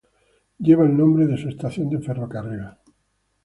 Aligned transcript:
Lleva 0.57 0.83
el 0.83 0.97
nombre 0.97 1.27
de 1.27 1.37
su 1.37 1.47
estación 1.47 1.87
de 1.91 1.99
ferrocarril. 1.99 2.71